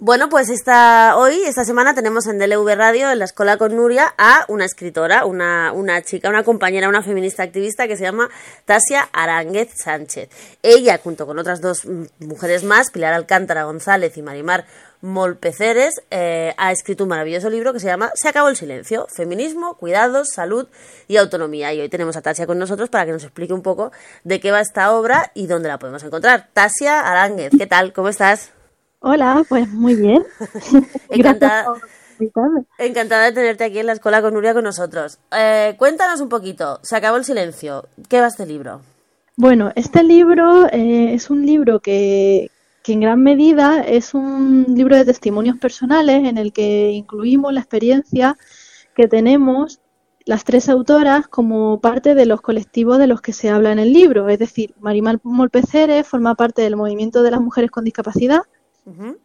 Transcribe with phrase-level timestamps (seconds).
[0.00, 4.14] Bueno, pues esta, hoy, esta semana, tenemos en DLV Radio, en la Escuela con Nuria,
[4.16, 8.30] a una escritora, una, una chica, una compañera, una feminista activista que se llama
[8.64, 10.28] Tasia Aránguez Sánchez.
[10.62, 11.84] Ella, junto con otras dos
[12.20, 14.66] mujeres más, Pilar Alcántara González y Marimar
[15.00, 19.74] Molpeceres, eh, ha escrito un maravilloso libro que se llama Se acabó el silencio, feminismo,
[19.78, 20.68] cuidados, salud
[21.08, 21.74] y autonomía.
[21.74, 23.90] Y hoy tenemos a Tasia con nosotros para que nos explique un poco
[24.22, 26.50] de qué va esta obra y dónde la podemos encontrar.
[26.52, 27.92] Tasia Aránguez, ¿qué tal?
[27.92, 28.52] ¿Cómo estás?
[29.00, 30.24] Hola, pues muy bien.
[31.10, 31.66] encantada,
[32.78, 35.18] encantada de tenerte aquí en la escuela con Nuria con nosotros.
[35.36, 37.86] Eh, cuéntanos un poquito, se acabó el silencio.
[38.08, 38.80] ¿Qué va este libro?
[39.36, 42.50] Bueno, este libro eh, es un libro que,
[42.82, 47.60] que en gran medida es un libro de testimonios personales en el que incluimos la
[47.60, 48.36] experiencia
[48.96, 49.78] que tenemos
[50.24, 53.92] las tres autoras como parte de los colectivos de los que se habla en el
[53.92, 54.28] libro.
[54.28, 58.42] Es decir, Marimal Molpeceres forma parte del movimiento de las mujeres con discapacidad,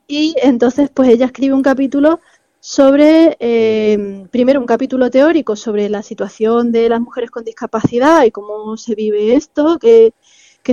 [0.07, 2.19] y entonces, pues ella escribe un capítulo
[2.59, 8.31] sobre, eh, primero un capítulo teórico sobre la situación de las mujeres con discapacidad y
[8.31, 10.13] cómo se vive esto, que,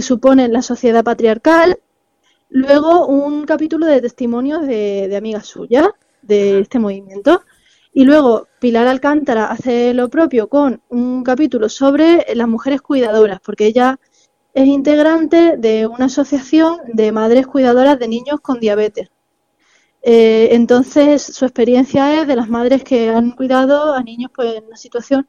[0.01, 1.81] supone en la sociedad patriarcal.
[2.49, 5.89] Luego un capítulo de testimonios de, amigas suyas
[6.23, 7.43] de este movimiento.
[7.93, 13.67] Y luego Pilar Alcántara hace lo propio con un capítulo sobre las mujeres cuidadoras, porque
[13.67, 13.99] ella
[14.55, 19.09] es integrante de una asociación de madres cuidadoras de niños con diabetes.
[20.03, 24.65] Eh, entonces, su experiencia es de las madres que han cuidado a niños pues, en
[24.65, 25.29] una situación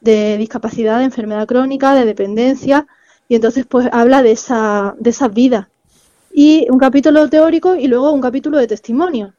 [0.00, 2.86] de discapacidad, de enfermedad crónica, de dependencia,
[3.28, 5.68] y entonces pues habla de esa, de esas vidas.
[6.32, 9.34] Y un capítulo teórico y luego un capítulo de testimonio.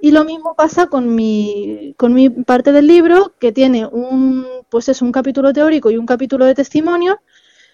[0.00, 4.88] Y lo mismo pasa con mi, con mi parte del libro, que tiene un, pues
[4.88, 7.20] es un capítulo teórico y un capítulo de testimonio,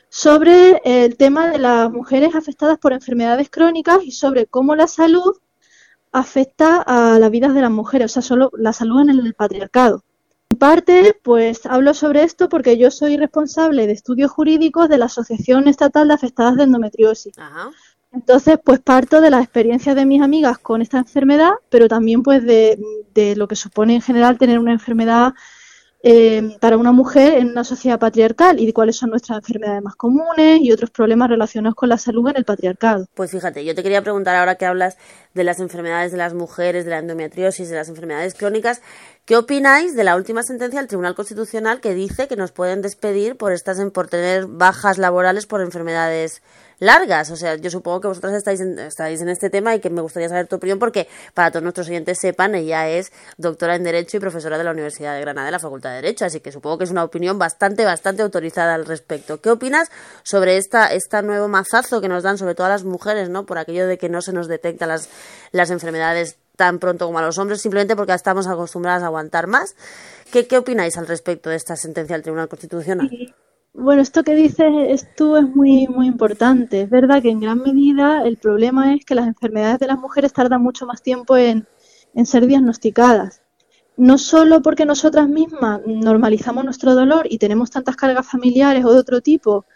[0.08, 5.34] sobre el tema de las mujeres afectadas por enfermedades crónicas y sobre cómo la salud
[6.12, 10.04] afecta a las vidas de las mujeres, o sea, solo la salud en el patriarcado.
[10.50, 15.06] En parte, pues hablo sobre esto porque yo soy responsable de estudios jurídicos de la
[15.06, 17.34] Asociación Estatal de Afectadas de Endometriosis.
[18.12, 22.42] Entonces, pues parto de las experiencias de mis amigas con esta enfermedad, pero también pues
[22.44, 22.78] de,
[23.12, 25.34] de lo que supone en general tener una enfermedad
[26.08, 29.96] eh, para una mujer en una sociedad patriarcal y de cuáles son nuestras enfermedades más
[29.96, 33.08] comunes y otros problemas relacionados con la salud en el patriarcado.
[33.14, 34.98] Pues fíjate, yo te quería preguntar ahora que hablas
[35.34, 38.82] de las enfermedades de las mujeres, de la endometriosis, de las enfermedades crónicas,
[39.26, 43.36] ¿qué opináis de la última sentencia del Tribunal Constitucional que dice que nos pueden despedir
[43.36, 46.40] por estas por tener bajas laborales por enfermedades
[46.78, 47.30] largas.
[47.30, 50.00] O sea, yo supongo que vosotras estáis en, estáis en este tema y que me
[50.00, 54.16] gustaría saber tu opinión porque para todos nuestros oyentes sepan, ella es doctora en Derecho
[54.16, 56.78] y profesora de la Universidad de Granada de la Facultad de Derecho, así que supongo
[56.78, 59.40] que es una opinión bastante, bastante autorizada al respecto.
[59.40, 59.90] ¿Qué opinas
[60.22, 63.46] sobre esta, esta nuevo mazazo que nos dan sobre todo a las mujeres, ¿no?
[63.46, 65.08] Por aquello de que no se nos detectan las,
[65.52, 69.76] las enfermedades tan pronto como a los hombres, simplemente porque estamos acostumbradas a aguantar más.
[70.32, 73.10] ¿Qué, qué opináis al respecto de esta sentencia del Tribunal Constitucional?
[73.78, 76.80] Bueno, esto que dices tú es muy, muy importante.
[76.80, 80.32] Es verdad que en gran medida el problema es que las enfermedades de las mujeres
[80.32, 81.66] tardan mucho más tiempo en,
[82.24, 83.42] ser diagnosticadas.
[83.98, 88.98] No solo porque nosotras mismas normalizamos nuestro dolor y tenemos tantas cargas familiares o de
[88.98, 89.66] otro tipo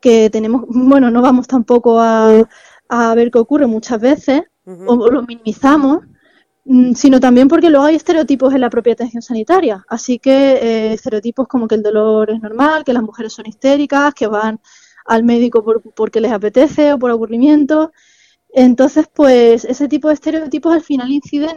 [0.00, 2.48] que tenemos, bueno, no vamos tampoco a,
[2.88, 4.42] a ver qué ocurre muchas veces
[4.86, 6.04] o lo minimizamos,
[6.94, 9.84] sino también porque luego hay estereotipos en la propia atención sanitaria.
[9.88, 14.12] Así que eh, estereotipos como que el dolor es normal, que las mujeres son histéricas,
[14.14, 14.60] que van
[15.06, 15.64] al médico
[15.94, 17.92] porque les apetece o por aburrimiento.
[18.50, 21.56] Entonces, pues ese tipo de estereotipos al final inciden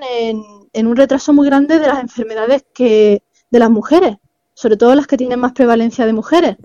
[0.73, 4.17] en, un retraso muy grande de las enfermedades que de las mujeres,
[4.53, 6.57] sobre todo las que tienen más prevalencia de mujeres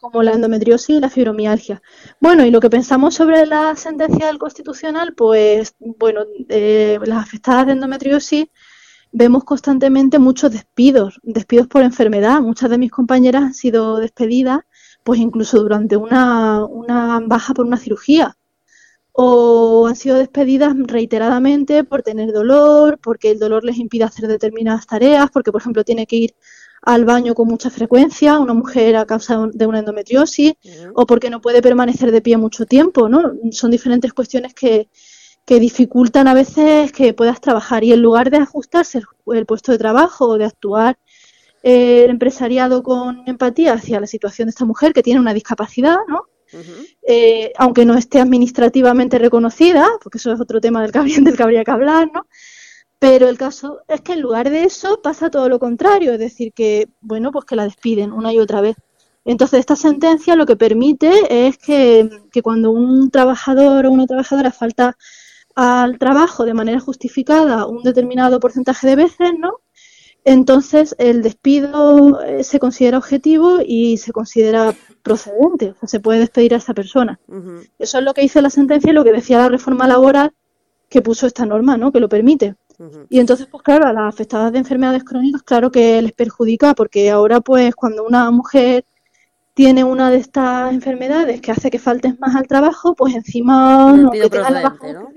[0.00, 1.82] como la endometriosis y la fibromialgia.
[2.20, 7.66] Bueno, y lo que pensamos sobre la sentencia del Constitucional, pues, bueno, eh, las afectadas
[7.66, 8.46] de endometriosis
[9.10, 12.40] vemos constantemente muchos despidos, despidos por enfermedad.
[12.40, 14.60] Muchas de mis compañeras han sido despedidas,
[15.02, 18.36] pues incluso durante una, una baja por una cirugía.
[19.12, 24.86] O han sido despedidas reiteradamente por tener dolor, porque el dolor les impide hacer determinadas
[24.86, 26.34] tareas, porque, por ejemplo, tiene que ir
[26.82, 30.54] al baño con mucha frecuencia, una mujer a causa de una endometriosis,
[30.94, 33.32] o porque no puede permanecer de pie mucho tiempo, ¿no?
[33.50, 34.88] Son diferentes cuestiones que,
[35.48, 39.00] que dificultan a veces que puedas trabajar y en lugar de ajustarse
[39.32, 40.98] el, puesto de trabajo o de actuar
[41.62, 45.96] eh, el empresariado con empatía hacia la situación de esta mujer que tiene una discapacidad,
[46.06, 46.24] ¿no?
[47.06, 51.42] Eh, aunque no esté administrativamente reconocida, porque eso es otro tema del que, del que
[51.42, 52.26] habría que hablar, ¿no?
[52.98, 56.52] Pero el caso es que en lugar de eso pasa todo lo contrario, es decir,
[56.52, 58.76] que, bueno, pues que la despiden una y otra vez.
[59.24, 62.08] Entonces, esta sentencia lo que permite es que,
[62.42, 64.96] cuando un trabajador o una trabajadora falta
[65.54, 69.60] al trabajo de manera justificada un determinado porcentaje de veces, ¿no?
[70.24, 76.20] Entonces el despido eh, se considera objetivo y se considera procedente, o sea, se puede
[76.20, 77.18] despedir a esa persona.
[77.78, 80.32] Eso es lo que dice la sentencia y lo que decía la reforma laboral
[80.88, 81.92] que puso esta norma, ¿no?
[81.92, 82.56] Que lo permite.
[83.08, 87.10] Y entonces, pues claro, a las afectadas de enfermedades crónicas, claro que les perjudica, porque
[87.10, 88.84] ahora, pues, cuando una mujer
[89.58, 94.12] tiene una de estas enfermedades que hace que faltes más al trabajo, pues encima no,
[94.12, 95.08] que tenga la baja ¿no?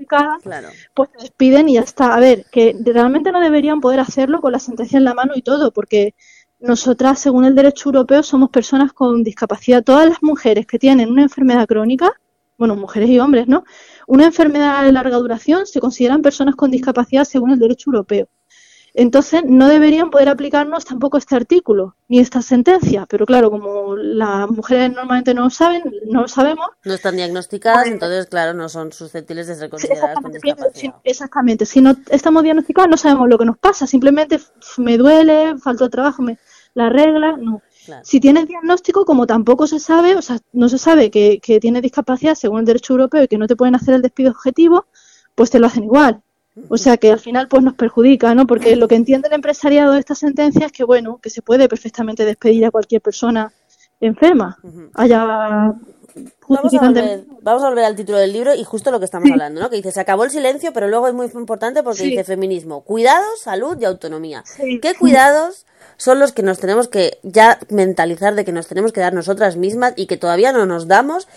[0.94, 2.12] pues te despiden y ya está.
[2.12, 5.42] A ver, que realmente no deberían poder hacerlo con la sentencia en la mano y
[5.42, 6.16] todo, porque
[6.58, 9.84] nosotras, según el derecho europeo, somos personas con discapacidad.
[9.84, 12.10] Todas las mujeres que tienen una enfermedad crónica,
[12.58, 13.62] bueno, mujeres y hombres, ¿no?
[14.06, 18.28] Una enfermedad de larga duración se consideran personas con discapacidad según el derecho europeo.
[18.94, 24.50] Entonces, no deberían poder aplicarnos tampoco este artículo ni esta sentencia, pero claro, como las
[24.50, 26.66] mujeres normalmente no lo saben, no lo sabemos.
[26.84, 30.94] No están diagnosticadas, pues, entonces, claro, no son susceptibles de ser consideradas con discapacidad.
[31.04, 34.38] exactamente, si no estamos diagnosticadas, no sabemos lo que nos pasa, simplemente
[34.76, 36.38] me duele, falta de trabajo, me,
[36.74, 37.62] la regla, no.
[38.02, 41.82] Si tienes diagnóstico, como tampoco se sabe, o sea, no se sabe que, que tienes
[41.82, 44.86] discapacidad según el derecho europeo y que no te pueden hacer el despido objetivo,
[45.34, 46.22] pues te lo hacen igual.
[46.68, 48.46] O sea que al final pues nos perjudica, ¿no?
[48.46, 51.68] Porque lo que entiende el empresariado de esta sentencia es que, bueno, que se puede
[51.68, 53.52] perfectamente despedir a cualquier persona
[54.00, 54.58] enferma.
[54.94, 55.74] Haya
[56.48, 59.30] Vamos a, volver, vamos a, volver, al título del libro y justo lo que estamos
[59.30, 59.70] hablando, ¿no?
[59.70, 63.40] Que dice, se acabó el silencio, pero luego es muy importante porque dice feminismo, cuidados,
[63.40, 64.44] salud y autonomía.
[64.56, 65.66] ¿Qué cuidados
[65.96, 69.56] son los que nos tenemos que ya mentalizar de que nos tenemos que dar nosotras
[69.56, 71.28] mismas y que todavía no nos damos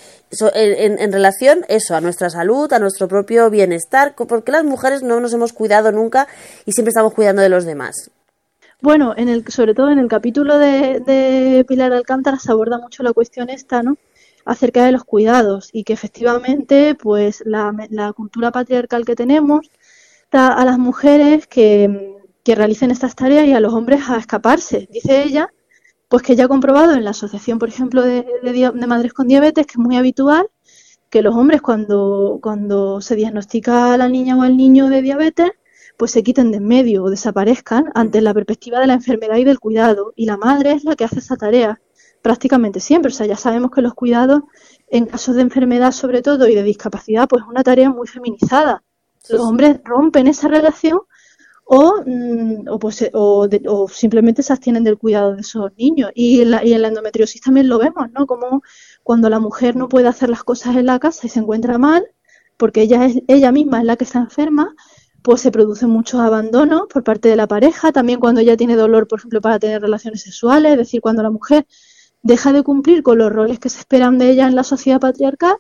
[0.54, 5.19] en, en, relación eso, a nuestra salud, a nuestro propio bienestar, porque las mujeres no
[5.19, 6.28] nos hemos cuidado nunca
[6.66, 8.10] y siempre estamos cuidando de los demás.
[8.81, 13.04] Bueno, en el, sobre todo en el capítulo de, de Pilar Alcántara se aborda mucho
[13.04, 13.98] la cuestión esta, ¿no?
[14.45, 19.69] Acerca de los cuidados y que efectivamente pues la, la cultura patriarcal que tenemos
[20.31, 24.88] da a las mujeres que, que realicen estas tareas y a los hombres a escaparse.
[24.92, 25.51] Dice ella,
[26.07, 29.65] pues que ya ha comprobado en la asociación, por ejemplo, de, de, madres con diabetes,
[29.65, 30.47] que es muy habitual
[31.09, 35.51] que los hombres cuando, cuando se diagnostica a la niña o al niño de diabetes,
[35.97, 39.45] pues se quiten de en medio o desaparezcan ante la perspectiva de la enfermedad y
[39.45, 40.13] del cuidado.
[40.15, 41.80] Y la madre es la que hace esa tarea
[42.25, 43.12] prácticamente siempre.
[43.12, 44.42] O sea, ya sabemos que los cuidados
[44.88, 48.83] en casos de enfermedad sobre todo y de discapacidad, pues es una tarea muy feminizada.
[49.30, 51.01] Los hombres rompen esa relación
[51.66, 56.10] o, mm, o, pues, o, o, simplemente se abstienen del cuidado de esos niños.
[56.16, 58.25] Y en, la, y en la endometriosis también lo vemos, ¿no?
[58.25, 58.63] Como
[59.04, 62.07] cuando la mujer no puede hacer las cosas en la casa y se encuentra mal,
[62.57, 64.74] porque ella, es, ella misma es la que está enferma,
[65.21, 69.07] pues se producen muchos abandonos por parte de la pareja, también cuando ella tiene dolor,
[69.07, 71.68] por ejemplo, para tener relaciones sexuales, es decir, cuando la mujer
[72.25, 75.57] deja de cumplir con los roles que se esperan de ella en la sociedad patriarcal,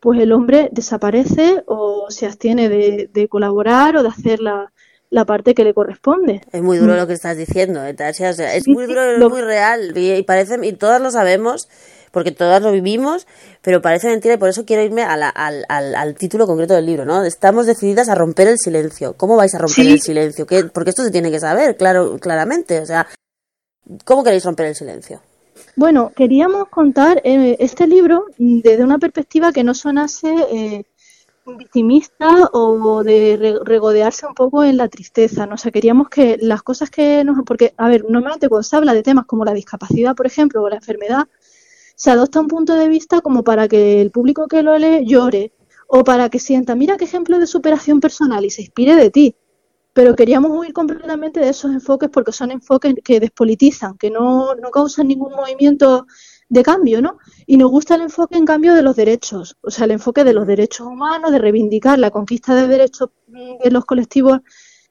[0.00, 4.72] pues el hombre desaparece o se abstiene de, de colaborar o de hacer la,
[5.10, 6.40] la parte que le corresponde.
[6.50, 6.96] Es muy duro mm.
[6.96, 11.00] lo que estás diciendo, ¿eh, es muy duro, es muy real y, parece y todas
[11.00, 11.68] lo sabemos
[12.10, 13.28] porque todas lo vivimos,
[13.62, 17.04] pero parece mentira y por eso quiero irme al, al, al, título concreto del libro,
[17.04, 17.24] ¿no?
[17.24, 19.14] Estamos decididas a romper el silencio.
[19.16, 20.46] ¿Cómo vais a romper el silencio?
[20.46, 20.64] ¿Qué?
[20.64, 22.80] Porque esto se tiene que saber, claro, claramente.
[22.80, 23.06] O sea,
[24.04, 25.22] ¿cómo queréis romper el silencio?
[25.76, 30.84] Bueno, queríamos contar eh, este libro desde una perspectiva que no sonase eh,
[31.46, 35.54] victimista o de regodearse un poco en la tristeza, ¿no?
[35.54, 37.38] O sea, queríamos que las cosas que nos...
[37.44, 40.68] Porque, a ver, normalmente cuando se habla de temas como la discapacidad, por ejemplo, o
[40.68, 41.26] la enfermedad,
[41.96, 45.52] se adopta un punto de vista como para que el público que lo lee llore
[45.86, 49.36] o para que sienta, mira qué ejemplo de superación personal y se inspire de ti.
[49.92, 54.70] Pero queríamos huir completamente de esos enfoques porque son enfoques que despolitizan, que no, no
[54.70, 56.06] causan ningún movimiento
[56.48, 57.18] de cambio, ¿no?
[57.46, 60.34] Y nos gusta el enfoque, en cambio, de los derechos, o sea, el enfoque de
[60.34, 64.40] los derechos humanos, de reivindicar la conquista de derechos de los colectivos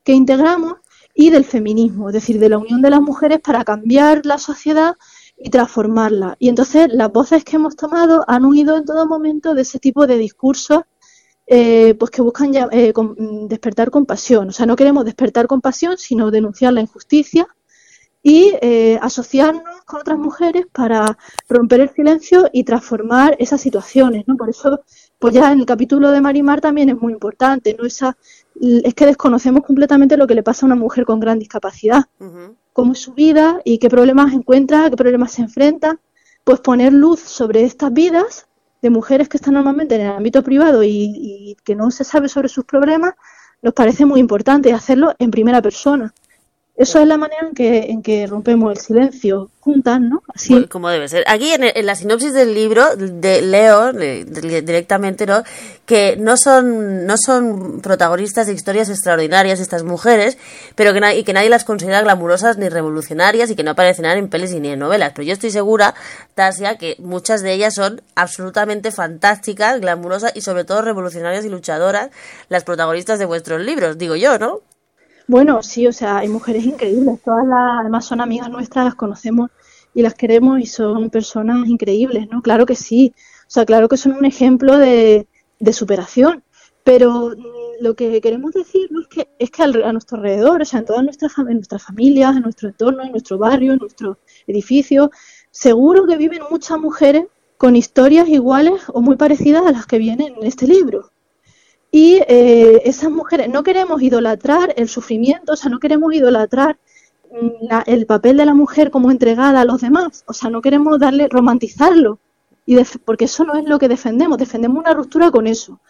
[0.04, 0.74] que integramos
[1.14, 4.96] y del feminismo, es decir, de la unión de las mujeres para cambiar la sociedad
[5.38, 6.36] y transformarla.
[6.40, 10.08] Y entonces las voces que hemos tomado han huido en todo momento de ese tipo
[10.08, 10.82] de discursos
[11.54, 12.94] eh, pues que buscan ya, eh,
[13.50, 14.48] despertar compasión.
[14.48, 17.46] O sea, no queremos despertar compasión, sino denunciar la injusticia
[18.24, 21.18] y eh, asociarnos con otras mujeres para
[21.50, 24.38] romper el silencio y transformar esas situaciones, ¿no?
[24.38, 24.80] Por eso,
[25.20, 27.86] pues ya en el capítulo de Marimar también es muy importante, ¿no?
[27.86, 28.16] Esa,
[28.62, 32.06] es que desconocemos completamente lo que le pasa a una mujer con gran discapacidad,
[32.72, 36.00] cómo es su vida y qué problemas encuentra, qué problemas se enfrenta,
[36.46, 38.48] pues poner luz sobre estas vidas
[38.82, 42.30] de mujeres que están normalmente en el ámbito privado y, y que no se sabe
[42.30, 43.14] sobre sus problemas,
[43.62, 46.14] nos parece muy importante hacerlo en primera persona.
[46.82, 50.24] Eso es la manera en que, en que rompemos el silencio juntas, ¿no?
[50.34, 50.66] Así.
[50.66, 51.24] como debe ser.
[51.28, 55.44] Aquí en, la sinopsis del libro de leo directamente, ¿no?
[55.86, 60.40] Que no son, no son protagonistas de historias extraordinarias estas mujeres,
[60.74, 64.28] pero que, y que nadie las considera glamurosas ni revolucionarias y que no aparecen en
[64.28, 65.12] pelis ni en novelas.
[65.14, 65.94] Pero yo estoy segura,
[66.34, 72.10] Tasia, que muchas de ellas son absolutamente fantásticas, glamurosas y sobre todo revolucionarias y luchadoras,
[72.50, 74.62] las protagonistas de vuestros libros, digo yo, ¿no?
[75.32, 79.50] Bueno, sí, o sea, hay mujeres increíbles, todas las, además son amigas nuestras, las conocemos
[79.94, 82.42] y las queremos y son personas increíbles, ¿no?
[82.42, 85.26] Claro que sí, o sea, claro que son un ejemplo de,
[85.72, 86.44] superación,
[86.84, 90.82] pero mm, lo que queremos decir es que, es que a nuestro alrededor, o sea,
[90.82, 95.12] en todas nuestras, en nuestras familias, en nuestro entorno, en nuestro barrio, en nuestro edificio,
[95.50, 100.36] seguro que viven muchas mujeres con historias iguales o muy parecidas a las que vienen
[100.36, 101.10] en este libro.
[102.34, 106.80] Eh, esas mujeres, no queremos idolatrar el sufrimiento, o sea, no queremos idolatrar
[107.30, 110.98] mm, el papel de la mujer como entregada a los demás, o sea, no queremos
[110.98, 112.20] darle, romantizarlo,
[112.66, 115.82] y porque eso no es lo que defendemos, defendemos una ruptura con eso.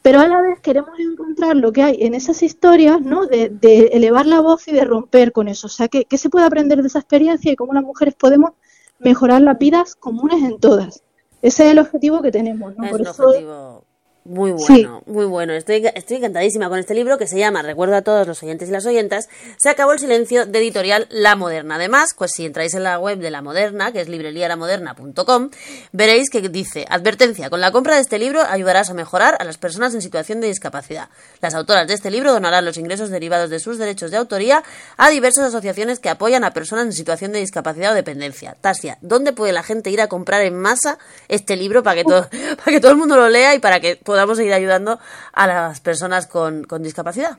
[0.00, 3.26] Pero a la vez queremos encontrar lo que hay en esas historias, ¿no?
[3.26, 5.66] De, elevar la voz y de romper con eso.
[5.66, 8.52] O sea, ¿qué, se puede aprender de esa experiencia y cómo las mujeres podemos
[9.00, 11.02] mejorar las vidas comunes en todas?
[11.42, 12.88] Ese es el objetivo que tenemos, ¿no?
[12.88, 13.83] Por eso,
[14.24, 15.52] muy bueno, muy bueno.
[15.52, 18.72] Estoy, estoy encantadísima con este libro que se llama, recuerdo a todos los oyentes y
[18.72, 19.28] las oyentas,
[19.58, 21.74] Se acabó el silencio de editorial La Moderna.
[21.74, 25.50] Además, pues si entráis en la web de La Moderna, que es librerialamoderna.com,
[25.92, 29.58] veréis que dice, advertencia, con la compra de este libro ayudarás a mejorar a las
[29.58, 31.10] personas en situación de discapacidad.
[31.42, 34.64] Las autoras de este libro donarán los ingresos derivados de sus derechos de autoría
[34.96, 38.56] a diversas asociaciones que apoyan a personas en situación de discapacidad o dependencia.
[38.62, 42.28] Tasia, ¿dónde puede la gente ir a comprar en masa este libro para que todo,
[42.56, 45.00] para que todo el mundo lo lea y para que podamos seguir ayudando
[45.32, 47.38] a las personas con, discapacidad.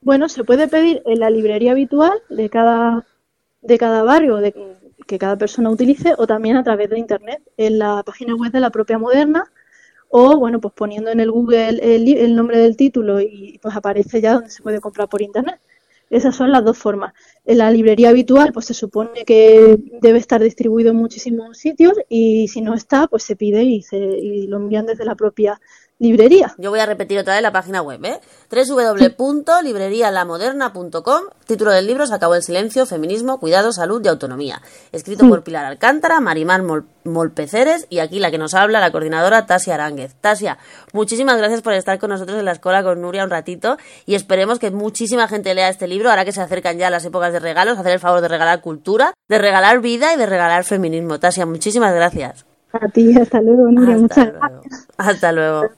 [0.00, 3.04] Bueno, se puede pedir en la librería habitual de cada,
[3.60, 4.54] de cada barrio de,
[5.06, 8.60] que cada persona utilice o también a través de Internet en la página web de
[8.60, 9.44] la propia Moderna
[10.08, 14.22] o, bueno, pues poniendo en el Google el, el nombre del título y pues aparece
[14.22, 15.60] ya donde se puede comprar por Internet.
[16.10, 17.12] Esas son las dos formas.
[17.44, 22.48] En la librería habitual, pues se supone que debe estar distribuido en muchísimos sitios y
[22.48, 25.60] si no está, pues se pide y, se, y lo envían desde la propia
[25.98, 26.54] librería.
[26.58, 28.20] Yo voy a repetir otra vez la página web, ¿eh?
[28.50, 31.22] www.librerialamoderna.com.
[31.46, 34.60] Título del libro Se acabó el silencio, feminismo, cuidado, salud y autonomía.
[34.92, 36.66] Escrito por Pilar Alcántara, Marimán
[37.04, 40.14] Molpeceres y aquí la que nos habla, la coordinadora Tasia Aránguez.
[40.20, 40.58] Tasia,
[40.92, 44.58] muchísimas gracias por estar con nosotros en la escuela con Nuria un ratito y esperemos
[44.58, 47.78] que muchísima gente lea este libro ahora que se acercan ya las épocas de regalos,
[47.78, 51.18] hacer el favor de regalar cultura, de regalar vida y de regalar feminismo.
[51.18, 52.46] Tasia, muchísimas gracias.
[52.72, 53.96] A ti, hasta luego, Nuria.
[53.96, 54.88] Muchas gracias.
[54.98, 55.77] Hasta luego.